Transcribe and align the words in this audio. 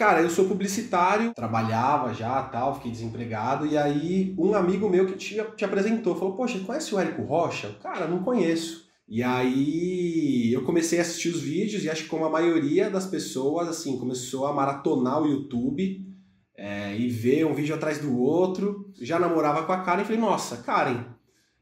Cara, 0.00 0.22
eu 0.22 0.30
sou 0.30 0.46
publicitário, 0.46 1.34
trabalhava 1.34 2.14
já, 2.14 2.42
tal, 2.44 2.76
fiquei 2.76 2.90
desempregado, 2.90 3.66
e 3.66 3.76
aí 3.76 4.34
um 4.38 4.54
amigo 4.54 4.88
meu 4.88 5.04
que 5.04 5.12
te, 5.12 5.36
te 5.54 5.62
apresentou, 5.62 6.16
falou, 6.16 6.34
poxa, 6.34 6.58
conhece 6.60 6.94
o 6.94 6.98
Érico 6.98 7.20
Rocha? 7.20 7.76
Cara, 7.82 8.08
não 8.08 8.22
conheço. 8.22 8.88
E 9.06 9.22
aí 9.22 10.50
eu 10.54 10.64
comecei 10.64 10.98
a 10.98 11.02
assistir 11.02 11.28
os 11.28 11.42
vídeos 11.42 11.84
e 11.84 11.90
acho 11.90 12.04
que 12.04 12.08
como 12.08 12.24
a 12.24 12.30
maioria 12.30 12.88
das 12.88 13.04
pessoas, 13.04 13.68
assim, 13.68 13.98
começou 13.98 14.46
a 14.46 14.54
maratonar 14.54 15.20
o 15.20 15.26
YouTube 15.26 16.02
é, 16.56 16.96
e 16.96 17.06
ver 17.10 17.44
um 17.44 17.52
vídeo 17.52 17.74
atrás 17.74 17.98
do 17.98 18.18
outro. 18.18 18.90
Já 19.02 19.18
namorava 19.18 19.64
com 19.64 19.72
a 19.72 19.82
Karen 19.82 20.00
e 20.00 20.06
falei, 20.06 20.18
nossa, 20.18 20.56
Karen, 20.62 21.04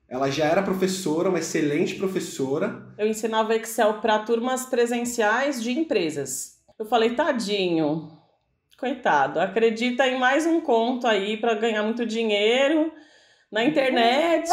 ela 0.08 0.30
já 0.30 0.44
era 0.44 0.62
professora, 0.62 1.28
uma 1.28 1.40
excelente 1.40 1.96
professora. 1.96 2.86
Eu 2.96 3.08
ensinava 3.08 3.56
Excel 3.56 3.94
para 3.94 4.20
turmas 4.20 4.64
presenciais 4.64 5.60
de 5.60 5.72
empresas. 5.72 6.56
Eu 6.78 6.86
falei, 6.86 7.16
tadinho, 7.16 8.16
coitado, 8.78 9.40
acredita 9.40 10.06
em 10.06 10.16
mais 10.18 10.46
um 10.46 10.60
conto 10.60 11.06
aí 11.06 11.36
para 11.36 11.54
ganhar 11.54 11.82
muito 11.82 12.06
dinheiro 12.06 12.92
na 13.50 13.64
internet. 13.64 14.48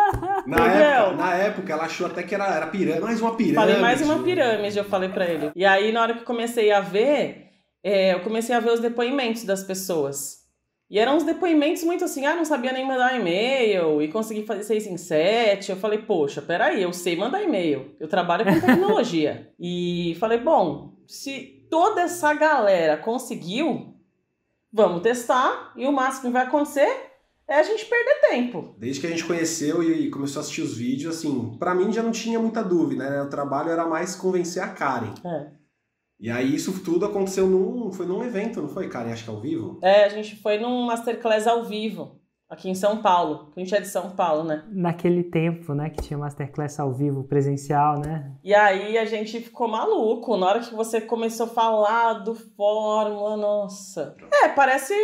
na, 0.46 0.66
época, 0.66 1.16
na 1.16 1.34
época, 1.34 1.72
ela 1.74 1.84
achou 1.84 2.06
até 2.06 2.22
que 2.22 2.34
era, 2.34 2.46
era 2.46 2.66
pirâmide, 2.68 3.02
mais 3.02 3.20
uma 3.20 3.36
pirâmide. 3.36 3.54
Falei 3.54 3.76
mais 3.76 4.00
uma 4.00 4.22
pirâmide, 4.22 4.78
eu 4.78 4.84
falei 4.84 5.10
para 5.10 5.26
ele. 5.26 5.52
E 5.54 5.64
aí, 5.66 5.92
na 5.92 6.00
hora 6.00 6.14
que 6.14 6.24
comecei 6.24 6.72
a 6.72 6.80
ver, 6.80 7.50
é, 7.84 8.14
eu 8.14 8.20
comecei 8.20 8.56
a 8.56 8.60
ver 8.60 8.72
os 8.72 8.80
depoimentos 8.80 9.44
das 9.44 9.62
pessoas. 9.62 10.46
E 10.88 10.98
eram 10.98 11.16
uns 11.16 11.24
depoimentos 11.24 11.82
muito 11.82 12.04
assim, 12.04 12.24
ah, 12.24 12.34
não 12.34 12.44
sabia 12.44 12.72
nem 12.72 12.86
mandar 12.86 13.18
e-mail 13.18 14.00
e 14.00 14.08
consegui 14.08 14.46
fazer 14.46 14.62
seis 14.62 14.86
em 14.86 14.96
sete. 14.96 15.70
Eu 15.70 15.76
falei, 15.76 15.98
poxa, 15.98 16.40
peraí, 16.40 16.82
eu 16.82 16.94
sei 16.94 17.14
mandar 17.14 17.42
e-mail, 17.42 17.94
eu 18.00 18.08
trabalho 18.08 18.44
com 18.44 18.58
tecnologia. 18.58 19.50
e 19.60 20.16
falei, 20.18 20.38
bom, 20.38 20.94
se 21.06 21.55
toda 21.70 22.02
essa 22.02 22.32
galera 22.34 22.96
conseguiu, 22.96 23.94
vamos 24.72 25.02
testar 25.02 25.72
e 25.76 25.86
o 25.86 25.92
máximo 25.92 26.28
que 26.28 26.32
vai 26.32 26.46
acontecer 26.46 27.12
é 27.48 27.58
a 27.58 27.62
gente 27.62 27.84
perder 27.86 28.20
tempo. 28.28 28.74
Desde 28.76 29.00
que 29.00 29.06
a 29.06 29.10
gente 29.10 29.24
conheceu 29.24 29.82
e 29.82 30.10
começou 30.10 30.40
a 30.40 30.42
assistir 30.42 30.62
os 30.62 30.76
vídeos, 30.76 31.16
assim, 31.16 31.56
para 31.58 31.74
mim 31.74 31.92
já 31.92 32.02
não 32.02 32.10
tinha 32.10 32.40
muita 32.40 32.62
dúvida, 32.62 33.08
né? 33.08 33.22
O 33.22 33.30
trabalho 33.30 33.70
era 33.70 33.86
mais 33.86 34.16
convencer 34.16 34.62
a 34.62 34.68
Karen. 34.68 35.14
É. 35.24 35.50
E 36.18 36.30
aí 36.30 36.54
isso 36.54 36.82
tudo 36.82 37.06
aconteceu 37.06 37.46
num, 37.46 37.92
foi 37.92 38.06
num 38.06 38.24
evento, 38.24 38.60
não 38.60 38.68
foi, 38.68 38.88
Karen? 38.88 39.12
Acho 39.12 39.24
que 39.24 39.30
ao 39.30 39.40
vivo? 39.40 39.78
É, 39.82 40.04
a 40.04 40.08
gente 40.08 40.34
foi 40.36 40.58
num 40.58 40.86
masterclass 40.86 41.46
ao 41.46 41.64
vivo, 41.64 42.20
aqui 42.48 42.70
em 42.70 42.74
São 42.74 42.98
Paulo, 42.98 43.50
que 43.52 43.60
a 43.60 43.64
gente 43.64 43.74
é 43.74 43.80
de 43.80 43.88
São 43.88 44.10
Paulo, 44.10 44.44
né? 44.44 44.64
Naquele 44.68 45.24
tempo, 45.24 45.74
né, 45.74 45.90
que 45.90 46.02
tinha 46.02 46.18
masterclass 46.18 46.78
ao 46.78 46.92
vivo, 46.92 47.24
presencial, 47.24 47.98
né? 47.98 48.32
E 48.42 48.54
aí 48.54 48.96
a 48.96 49.04
gente 49.04 49.40
ficou 49.40 49.68
maluco, 49.68 50.36
na 50.36 50.46
hora 50.46 50.60
que 50.60 50.74
você 50.74 51.00
começou 51.00 51.46
a 51.46 51.50
falar 51.50 52.14
do 52.14 52.34
Fórmula, 52.34 53.36
nossa. 53.36 54.16
É, 54.42 54.48
parece 54.48 54.94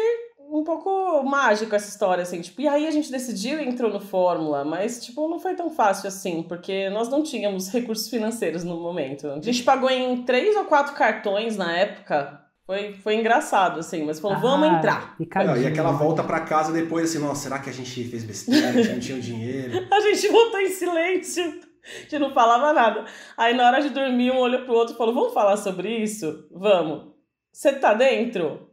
um 0.52 0.62
pouco 0.62 1.22
mágico 1.24 1.74
essa 1.74 1.88
história, 1.88 2.22
assim, 2.22 2.40
tipo, 2.42 2.60
e 2.60 2.68
aí 2.68 2.86
a 2.86 2.90
gente 2.90 3.10
decidiu 3.10 3.58
e 3.58 3.66
entrou 3.66 3.90
no 3.90 4.00
Fórmula, 4.00 4.64
mas, 4.64 5.02
tipo, 5.02 5.26
não 5.26 5.40
foi 5.40 5.54
tão 5.54 5.70
fácil 5.70 6.08
assim, 6.08 6.42
porque 6.42 6.90
nós 6.90 7.08
não 7.08 7.22
tínhamos 7.22 7.70
recursos 7.70 8.08
financeiros 8.08 8.62
no 8.62 8.78
momento. 8.78 9.28
A 9.28 9.40
gente 9.40 9.62
pagou 9.62 9.88
em 9.88 10.24
três 10.24 10.54
ou 10.54 10.66
quatro 10.66 10.94
cartões 10.94 11.56
na 11.56 11.74
época, 11.74 12.41
foi, 12.64 12.94
foi 12.94 13.16
engraçado, 13.16 13.80
assim, 13.80 14.04
mas 14.04 14.20
falou, 14.20 14.36
ah, 14.36 14.40
vamos 14.40 14.68
entrar. 14.68 15.16
Não, 15.44 15.56
e 15.56 15.66
aquela 15.66 15.92
volta 15.92 16.22
para 16.22 16.40
casa 16.40 16.72
depois, 16.72 17.10
assim, 17.10 17.18
nossa, 17.18 17.42
será 17.42 17.58
que 17.58 17.68
a 17.68 17.72
gente 17.72 18.04
fez 18.04 18.22
besteira, 18.22 18.68
a 18.68 18.72
gente 18.72 18.92
não 18.92 19.00
tinha 19.00 19.18
o 19.18 19.20
dinheiro? 19.20 19.86
a 19.92 20.00
gente 20.00 20.28
voltou 20.28 20.60
em 20.60 20.70
silêncio, 20.70 21.42
a 21.44 22.00
gente 22.02 22.18
não 22.20 22.32
falava 22.32 22.72
nada. 22.72 23.04
Aí 23.36 23.54
na 23.54 23.66
hora 23.66 23.82
de 23.82 23.90
dormir, 23.90 24.30
um 24.30 24.38
olhou 24.38 24.64
pro 24.64 24.74
outro 24.74 24.94
e 24.94 24.98
falou, 24.98 25.12
vamos 25.12 25.34
falar 25.34 25.56
sobre 25.56 25.96
isso? 25.96 26.46
Vamos. 26.52 27.12
Você 27.52 27.72
tá 27.72 27.94
dentro? 27.94 28.70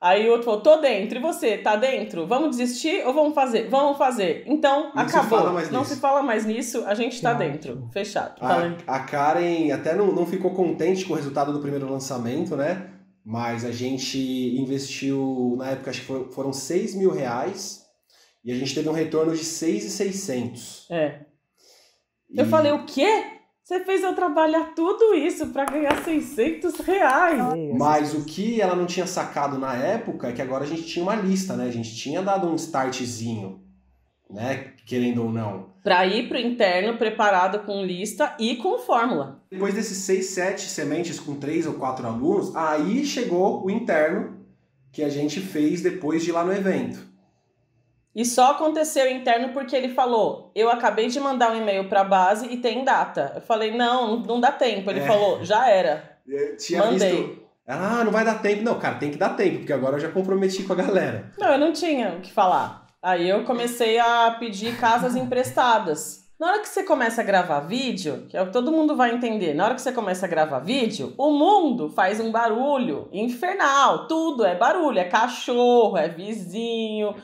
Aí 0.00 0.28
o 0.28 0.32
outro 0.32 0.46
falou, 0.46 0.60
tô 0.60 0.78
dentro. 0.78 1.18
E 1.18 1.22
você, 1.22 1.58
tá 1.58 1.76
dentro? 1.76 2.26
Vamos 2.26 2.56
desistir 2.56 3.06
ou 3.06 3.14
vamos 3.14 3.34
fazer? 3.34 3.68
Vamos 3.68 3.96
fazer. 3.96 4.42
Então, 4.46 4.90
não 4.92 5.02
acabou. 5.02 5.60
Se 5.60 5.70
não 5.70 5.82
nisso. 5.82 5.94
se 5.94 6.00
fala 6.00 6.22
mais 6.24 6.44
nisso, 6.44 6.82
a 6.86 6.94
gente 6.94 7.22
tá 7.22 7.32
dentro. 7.34 7.88
Fechado. 7.92 8.34
A, 8.40 8.96
a 8.96 9.00
Karen 9.00 9.70
até 9.70 9.94
não, 9.94 10.06
não 10.06 10.26
ficou 10.26 10.50
contente 10.52 11.04
com 11.04 11.12
o 11.12 11.16
resultado 11.16 11.52
do 11.52 11.60
primeiro 11.60 11.88
lançamento, 11.88 12.56
né? 12.56 12.91
Mas 13.24 13.64
a 13.64 13.70
gente 13.70 14.18
investiu, 14.18 15.54
na 15.56 15.70
época, 15.70 15.90
acho 15.90 16.00
que 16.00 16.06
foram, 16.06 16.30
foram 16.30 16.52
6 16.52 16.94
mil 16.96 17.10
reais 17.10 17.82
e 18.44 18.50
a 18.50 18.54
gente 18.56 18.74
teve 18.74 18.88
um 18.88 18.92
retorno 18.92 19.34
de 19.34 19.44
6,600. 19.44 20.88
É. 20.90 21.20
E... 22.28 22.40
Eu 22.40 22.46
falei, 22.46 22.72
o 22.72 22.84
quê? 22.84 23.24
Você 23.62 23.84
fez 23.84 24.02
eu 24.02 24.12
trabalhar 24.14 24.74
tudo 24.74 25.14
isso 25.14 25.46
para 25.48 25.64
ganhar 25.66 26.02
600 26.02 26.80
reais. 26.80 27.38
Mas 27.78 28.12
o 28.12 28.24
que 28.24 28.60
ela 28.60 28.74
não 28.74 28.86
tinha 28.86 29.06
sacado 29.06 29.56
na 29.56 29.74
época 29.76 30.28
é 30.28 30.32
que 30.32 30.42
agora 30.42 30.64
a 30.64 30.66
gente 30.66 30.82
tinha 30.82 31.04
uma 31.04 31.14
lista, 31.14 31.54
né? 31.56 31.66
A 31.66 31.70
gente 31.70 31.94
tinha 31.94 32.20
dado 32.20 32.48
um 32.48 32.56
startzinho, 32.56 33.61
né? 34.32 34.72
Querendo 34.86 35.22
ou 35.22 35.30
não. 35.30 35.70
Para 35.82 36.06
ir 36.06 36.28
pro 36.28 36.38
interno 36.38 36.96
preparado 36.96 37.60
com 37.60 37.84
lista 37.84 38.34
e 38.38 38.56
com 38.56 38.78
fórmula. 38.78 39.42
Depois 39.50 39.74
desses 39.74 39.98
6, 39.98 40.26
7 40.26 40.60
sementes 40.62 41.20
com 41.20 41.36
3 41.36 41.66
ou 41.66 41.74
4 41.74 42.06
alunos, 42.06 42.54
aí 42.56 43.04
chegou 43.04 43.64
o 43.64 43.70
interno 43.70 44.40
que 44.90 45.02
a 45.02 45.08
gente 45.08 45.40
fez 45.40 45.82
depois 45.82 46.22
de 46.22 46.30
ir 46.30 46.32
lá 46.32 46.44
no 46.44 46.52
evento. 46.52 47.12
E 48.14 48.24
só 48.26 48.52
aconteceu 48.52 49.10
interno 49.10 49.52
porque 49.52 49.74
ele 49.74 49.88
falou: 49.88 50.52
Eu 50.54 50.70
acabei 50.70 51.08
de 51.08 51.18
mandar 51.18 51.52
um 51.52 51.56
e-mail 51.56 51.88
para 51.88 52.02
a 52.02 52.04
base 52.04 52.46
e 52.46 52.58
tem 52.58 52.84
data. 52.84 53.32
Eu 53.36 53.40
falei: 53.40 53.74
Não, 53.74 54.20
não 54.20 54.38
dá 54.38 54.52
tempo. 54.52 54.90
Ele 54.90 55.00
é. 55.00 55.06
falou: 55.06 55.42
Já 55.42 55.68
era. 55.68 56.18
Eu 56.26 56.56
tinha 56.56 56.84
Mandei. 56.84 57.10
Visto... 57.10 57.42
Ah, 57.66 58.02
não 58.04 58.12
vai 58.12 58.24
dar 58.24 58.42
tempo. 58.42 58.62
Não, 58.62 58.78
cara, 58.78 58.96
tem 58.96 59.10
que 59.10 59.16
dar 59.16 59.30
tempo, 59.30 59.58
porque 59.58 59.72
agora 59.72 59.96
eu 59.96 60.00
já 60.00 60.10
comprometi 60.10 60.62
com 60.62 60.74
a 60.74 60.76
galera. 60.76 61.32
Não, 61.38 61.52
eu 61.52 61.58
não 61.58 61.72
tinha 61.72 62.14
o 62.14 62.20
que 62.20 62.30
falar. 62.30 62.81
Aí 63.02 63.28
eu 63.28 63.44
comecei 63.44 63.98
a 63.98 64.30
pedir 64.38 64.78
casas 64.78 65.16
emprestadas. 65.16 66.22
Na 66.38 66.48
hora 66.48 66.60
que 66.60 66.68
você 66.68 66.82
começa 66.82 67.20
a 67.20 67.24
gravar 67.24 67.60
vídeo, 67.60 68.26
que 68.28 68.36
é 68.36 68.42
o 68.42 68.46
que 68.46 68.52
todo 68.52 68.72
mundo 68.72 68.96
vai 68.96 69.14
entender, 69.14 69.54
na 69.54 69.64
hora 69.64 69.74
que 69.74 69.82
você 69.82 69.92
começa 69.92 70.26
a 70.26 70.28
gravar 70.28 70.60
vídeo, 70.60 71.14
o 71.16 71.30
mundo 71.30 71.90
faz 71.90 72.20
um 72.20 72.32
barulho 72.32 73.08
infernal. 73.12 74.06
Tudo 74.06 74.44
é 74.44 74.54
barulho, 74.56 74.98
é 74.98 75.04
cachorro, 75.04 75.96
é 75.96 76.08
vizinho 76.08 77.14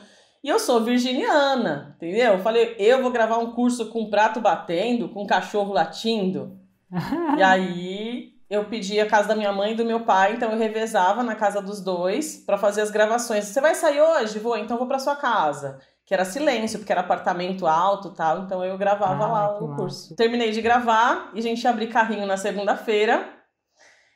e 0.43 0.47
eu 0.47 0.57
sou 0.57 0.81
virginiana, 0.81 1.93
entendeu? 1.97 2.33
Eu 2.33 2.39
falei, 2.39 2.75
eu 2.79 3.01
vou 3.01 3.11
gravar 3.11 3.39
um 3.39 3.51
curso 3.51 3.89
com 3.89 4.09
prato 4.09 4.39
batendo, 4.39 5.09
com 5.09 5.27
cachorro 5.27 5.73
latindo. 5.73 6.57
e 7.37 7.43
aí 7.43 8.38
eu 8.49 8.65
pedi 8.65 8.99
a 8.99 9.05
casa 9.05 9.27
da 9.27 9.35
minha 9.35 9.53
mãe 9.53 9.73
e 9.73 9.75
do 9.75 9.85
meu 9.85 10.01
pai, 10.01 10.33
então 10.33 10.51
eu 10.51 10.57
revezava 10.57 11.21
na 11.21 11.35
casa 11.35 11.61
dos 11.61 11.81
dois 11.81 12.37
para 12.37 12.57
fazer 12.57 12.81
as 12.81 12.89
gravações. 12.89 13.45
Você 13.45 13.61
vai 13.61 13.75
sair 13.75 14.01
hoje? 14.01 14.39
Vou, 14.39 14.57
então 14.57 14.77
vou 14.77 14.87
para 14.87 14.97
sua 14.97 15.15
casa. 15.15 15.79
Que 16.03 16.13
era 16.15 16.25
silêncio, 16.25 16.79
porque 16.79 16.91
era 16.91 17.01
apartamento 17.01 17.67
alto 17.67 18.09
tal, 18.09 18.39
então 18.39 18.65
eu 18.65 18.75
gravava 18.79 19.25
ah, 19.25 19.27
lá 19.27 19.59
o 19.59 19.75
curso. 19.75 20.15
Terminei 20.15 20.49
de 20.49 20.59
gravar 20.59 21.29
e 21.35 21.39
a 21.39 21.43
gente 21.43 21.67
abriu 21.67 21.87
carrinho 21.91 22.25
na 22.25 22.35
segunda-feira 22.35 23.29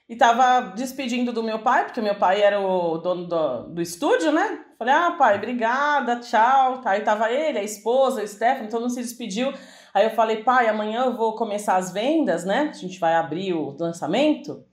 e 0.10 0.16
tava 0.16 0.72
despedindo 0.76 1.32
do 1.32 1.44
meu 1.44 1.60
pai, 1.60 1.86
porque 1.86 2.02
meu 2.02 2.16
pai 2.16 2.42
era 2.42 2.60
o 2.60 2.98
dono 2.98 3.28
do, 3.28 3.64
do 3.70 3.82
estúdio, 3.82 4.32
né? 4.32 4.66
Falei, 4.78 4.94
ah, 4.94 5.12
pai, 5.12 5.38
obrigada, 5.38 6.20
tchau. 6.20 6.82
Tá, 6.82 6.92
aí 6.92 7.02
tava 7.02 7.32
ele, 7.32 7.60
a 7.60 7.64
esposa, 7.64 8.24
o 8.24 8.28
Stefano, 8.28 8.70
todo 8.70 8.82
mundo 8.82 8.94
se 8.94 9.02
despediu. 9.02 9.54
Aí 9.94 10.06
eu 10.06 10.12
falei, 10.12 10.44
pai, 10.44 10.68
amanhã 10.68 11.06
eu 11.06 11.16
vou 11.16 11.36
começar 11.36 11.76
as 11.76 11.92
vendas, 11.92 12.44
né? 12.44 12.70
A 12.70 12.74
gente 12.74 13.00
vai 13.00 13.14
abrir 13.14 13.54
o 13.54 13.78
lançamento. 13.80 14.66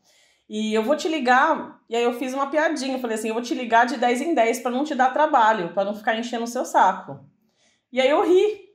E 0.50 0.74
eu 0.74 0.82
vou 0.82 0.96
te 0.96 1.06
ligar. 1.08 1.80
E 1.88 1.94
aí 1.94 2.02
eu 2.02 2.14
fiz 2.14 2.34
uma 2.34 2.50
piadinha. 2.50 2.98
Falei 2.98 3.16
assim: 3.16 3.28
eu 3.28 3.34
vou 3.34 3.42
te 3.42 3.54
ligar 3.54 3.86
de 3.86 3.96
10 3.96 4.20
em 4.20 4.34
10 4.34 4.58
para 4.58 4.72
não 4.72 4.82
te 4.82 4.96
dar 4.96 5.12
trabalho, 5.12 5.72
para 5.72 5.84
não 5.84 5.94
ficar 5.94 6.18
enchendo 6.18 6.42
o 6.42 6.48
seu 6.48 6.64
saco. 6.64 7.20
E 7.92 8.00
aí 8.00 8.10
eu 8.10 8.26
ri. 8.26 8.68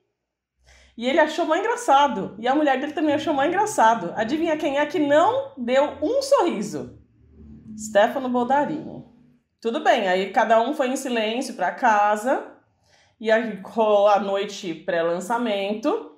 E 0.98 1.06
ele 1.06 1.20
achou 1.20 1.46
mais 1.46 1.62
engraçado. 1.62 2.38
E 2.40 2.48
a 2.48 2.56
mulher 2.56 2.80
dele 2.80 2.94
também 2.94 3.14
achou 3.14 3.34
mais 3.34 3.50
engraçado. 3.50 4.14
Adivinha 4.16 4.56
quem 4.56 4.78
é 4.78 4.86
que 4.86 4.98
não 4.98 5.52
deu 5.58 5.98
um 6.02 6.22
sorriso? 6.22 6.98
Stefano 7.78 8.30
Boldarini. 8.30 9.04
Tudo 9.60 9.84
bem, 9.84 10.08
aí 10.08 10.32
cada 10.32 10.62
um 10.62 10.74
foi 10.74 10.88
em 10.88 10.96
silêncio 10.96 11.56
para 11.56 11.74
casa. 11.74 12.54
E 13.20 13.30
aí 13.30 13.60
rolou 13.62 14.08
a 14.08 14.18
noite 14.18 14.74
pré-lançamento. 14.74 16.15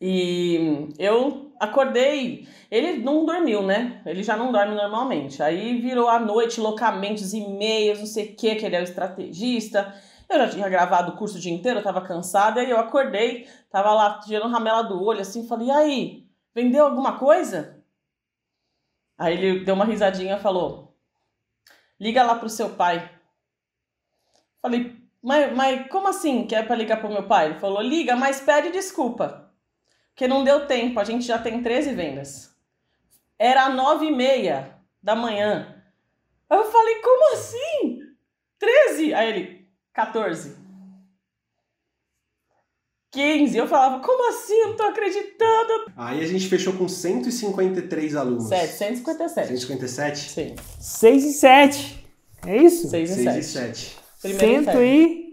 E 0.00 0.88
eu 0.98 1.52
acordei. 1.58 2.46
Ele 2.70 2.98
não 2.98 3.24
dormiu, 3.24 3.62
né? 3.62 4.02
Ele 4.04 4.22
já 4.22 4.36
não 4.36 4.52
dorme 4.52 4.74
normalmente. 4.74 5.42
Aí 5.42 5.80
virou 5.80 6.08
a 6.08 6.18
noite, 6.18 6.60
locamentos, 6.60 7.32
e-mails, 7.32 8.00
não 8.00 8.06
sei 8.06 8.26
o 8.26 8.36
que, 8.36 8.56
que 8.56 8.66
ele 8.66 8.76
é 8.76 8.80
o 8.80 8.84
estrategista. 8.84 9.94
Eu 10.28 10.38
já 10.38 10.48
tinha 10.48 10.68
gravado 10.68 11.12
o 11.12 11.16
curso 11.16 11.36
o 11.36 11.40
dia 11.40 11.52
inteiro, 11.52 11.78
eu 11.78 11.84
tava 11.84 12.00
cansada, 12.00 12.60
aí 12.60 12.68
eu 12.68 12.78
acordei, 12.78 13.48
tava 13.70 13.94
lá 13.94 14.18
tirando 14.20 14.50
ramela 14.50 14.82
do 14.82 15.00
olho, 15.00 15.20
assim, 15.20 15.46
falei, 15.46 15.68
e 15.68 15.70
aí, 15.70 16.26
vendeu 16.52 16.84
alguma 16.84 17.16
coisa? 17.16 17.80
Aí 19.16 19.34
ele 19.34 19.64
deu 19.64 19.74
uma 19.74 19.84
risadinha 19.84 20.36
e 20.36 20.40
falou, 20.40 20.96
liga 21.98 22.24
lá 22.24 22.34
pro 22.34 22.48
seu 22.48 22.70
pai. 22.70 23.08
Falei, 24.60 24.96
mas, 25.22 25.54
mas 25.56 25.88
como 25.88 26.08
assim 26.08 26.44
que 26.44 26.56
é 26.56 26.62
pra 26.62 26.74
ligar 26.74 27.00
pro 27.00 27.08
meu 27.08 27.26
pai? 27.28 27.46
Ele 27.46 27.60
falou, 27.60 27.80
liga, 27.80 28.16
mas 28.16 28.40
pede 28.40 28.72
desculpa, 28.72 29.45
porque 30.16 30.26
não 30.26 30.42
deu 30.42 30.66
tempo, 30.66 30.98
a 30.98 31.04
gente 31.04 31.26
já 31.26 31.38
tem 31.38 31.62
13 31.62 31.92
vendas. 31.92 32.50
Era 33.38 33.68
nove 33.68 34.06
e 34.06 34.10
meia 34.10 34.74
da 35.02 35.14
manhã. 35.14 35.76
Eu 36.48 36.64
falei, 36.72 37.02
Aí 39.12 39.28
ele, 39.28 39.68
14. 39.92 40.56
15. 43.10 43.58
Eu 43.58 43.68
falava, 43.68 44.02
como 44.02 44.30
assim? 44.30 44.54
Eu 44.54 44.68
não 44.68 44.76
tô 44.76 44.84
acreditando. 44.84 45.92
Aí 45.94 46.24
a 46.24 46.26
gente 46.26 46.48
fechou 46.48 46.72
com 46.72 46.88
153 46.88 48.16
alunos. 48.16 48.48
757. 48.48 49.48
157? 49.48 50.30
Sim. 50.30 50.54
6 50.80 51.24
e 51.24 51.32
7. 51.34 52.06
É 52.46 52.56
isso? 52.56 52.88
6 52.88 53.10
e 53.10 53.14
6 53.14 53.24
7. 53.24 53.38
e 53.38 53.44
7. 53.44 53.96
Primeiro 54.22 54.64
Cento 54.64 54.82
e... 54.82 55.25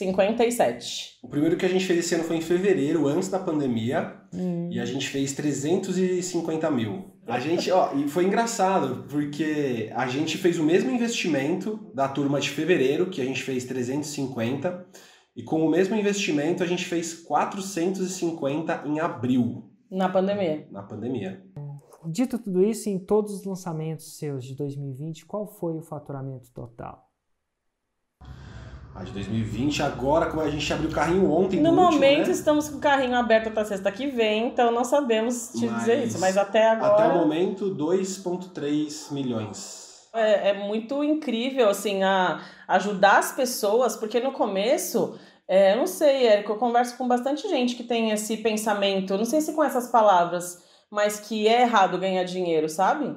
e... 0.00 0.06
57. 0.06 1.18
O 1.22 1.28
primeiro 1.28 1.56
que 1.56 1.64
a 1.66 1.68
gente 1.68 1.84
fez 1.86 1.98
esse 2.00 2.14
ano 2.14 2.24
foi 2.24 2.36
em 2.36 2.40
fevereiro, 2.40 3.06
antes 3.06 3.28
da 3.28 3.38
pandemia, 3.38 4.14
Hum. 4.32 4.68
e 4.70 4.78
a 4.80 4.84
gente 4.84 5.08
fez 5.08 5.32
350 5.32 6.70
mil. 6.70 7.16
A 7.26 7.40
gente, 7.40 7.70
ó, 7.70 7.92
e 7.94 8.06
foi 8.08 8.24
engraçado, 8.24 9.04
porque 9.08 9.90
a 9.94 10.06
gente 10.06 10.38
fez 10.38 10.58
o 10.58 10.62
mesmo 10.64 10.90
investimento 10.90 11.90
da 11.94 12.06
turma 12.08 12.38
de 12.40 12.50
fevereiro, 12.50 13.10
que 13.10 13.20
a 13.20 13.24
gente 13.24 13.42
fez 13.42 13.64
350, 13.64 14.86
e 15.34 15.42
com 15.42 15.66
o 15.66 15.70
mesmo 15.70 15.96
investimento 15.96 16.62
a 16.62 16.66
gente 16.66 16.84
fez 16.84 17.14
450 17.14 18.82
em 18.86 19.00
abril, 19.00 19.64
Na 19.90 20.08
pandemia. 20.08 20.66
na 20.70 20.82
pandemia. 20.82 21.42
Dito 22.08 22.38
tudo 22.38 22.62
isso, 22.62 22.88
em 22.88 22.98
todos 22.98 23.32
os 23.32 23.44
lançamentos 23.44 24.16
seus 24.18 24.44
de 24.44 24.54
2020, 24.54 25.26
qual 25.26 25.46
foi 25.46 25.76
o 25.76 25.82
faturamento 25.82 26.52
total? 26.52 27.05
A 28.98 29.04
de 29.04 29.12
2020, 29.12 29.82
agora, 29.82 30.26
como 30.26 30.40
a 30.40 30.48
gente 30.48 30.72
abriu 30.72 30.88
o 30.88 30.92
carrinho 30.92 31.30
ontem, 31.30 31.60
No 31.60 31.68
último, 31.70 31.90
momento 31.92 32.26
né? 32.28 32.32
estamos 32.32 32.68
com 32.70 32.78
o 32.78 32.80
carrinho 32.80 33.14
aberto 33.14 33.48
até 33.48 33.62
sexta 33.64 33.92
que 33.92 34.06
vem, 34.06 34.48
então 34.48 34.70
não 34.72 34.84
sabemos 34.84 35.50
te 35.54 35.66
Mas- 35.66 35.80
dizer 35.80 36.04
isso. 36.06 36.18
Mas 36.18 36.36
até 36.38 36.70
agora. 36.70 36.94
Até 36.94 37.08
o 37.08 37.18
momento, 37.18 37.68
2,3 37.74 39.10
milhões. 39.12 39.84
É, 40.14 40.48
é 40.48 40.52
muito 40.54 41.04
incrível, 41.04 41.68
assim, 41.68 42.02
a 42.02 42.40
ajudar 42.68 43.18
as 43.18 43.32
pessoas, 43.32 43.96
porque 43.96 44.18
no 44.18 44.32
começo, 44.32 45.18
é, 45.46 45.74
eu 45.74 45.76
não 45.76 45.86
sei, 45.86 46.26
Érico, 46.26 46.52
eu 46.52 46.56
converso 46.56 46.96
com 46.96 47.06
bastante 47.06 47.46
gente 47.50 47.74
que 47.74 47.84
tem 47.84 48.10
esse 48.12 48.38
pensamento, 48.38 49.18
não 49.18 49.26
sei 49.26 49.42
se 49.42 49.52
com 49.52 49.62
essas 49.62 49.88
palavras, 49.88 50.64
mas 50.90 51.20
que 51.20 51.46
é 51.46 51.60
errado 51.62 51.98
ganhar 51.98 52.24
dinheiro, 52.24 52.66
sabe? 52.66 53.14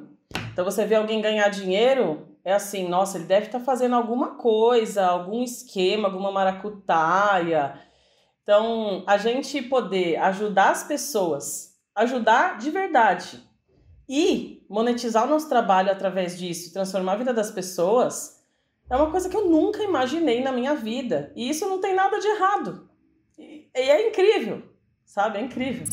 Então 0.52 0.66
você 0.66 0.84
vê 0.84 0.96
alguém 0.96 1.22
ganhar 1.22 1.48
dinheiro, 1.48 2.28
é 2.44 2.54
assim, 2.54 2.88
nossa, 2.88 3.18
ele 3.18 3.26
deve 3.26 3.48
estar 3.48 3.60
fazendo 3.60 3.96
alguma 3.96 4.36
coisa, 4.36 5.06
algum 5.06 5.44
esquema, 5.44 6.08
alguma 6.08 6.32
maracutaia. 6.32 7.80
Então, 8.44 9.04
a 9.06 9.18
gente 9.18 9.62
poder 9.62 10.18
ajudar 10.18 10.72
as 10.72 10.84
pessoas, 10.84 11.78
ajudar 11.96 12.58
de 12.58 12.72
verdade, 12.72 13.44
e 14.08 14.66
monetizar 14.68 15.26
o 15.26 15.30
nosso 15.30 15.48
trabalho 15.48 15.92
através 15.92 16.38
disso, 16.38 16.74
transformar 16.74 17.14
a 17.14 17.18
vida 17.18 17.34
das 17.34 17.52
pessoas, 17.52 18.44
é 18.90 18.96
uma 18.96 19.12
coisa 19.12 19.30
que 19.30 19.38
eu 19.38 19.48
nunca 19.48 19.84
imaginei 19.84 20.42
na 20.42 20.52
minha 20.52 20.74
vida. 20.74 21.32
E 21.36 21.48
isso 21.48 21.70
não 21.70 21.80
tem 21.80 21.94
nada 21.94 22.20
de 22.20 22.28
errado. 22.28 22.90
E 23.38 23.70
é 23.76 24.10
incrível, 24.10 24.64
sabe? 25.06 25.38
É 25.38 25.42
incrível. 25.42 25.86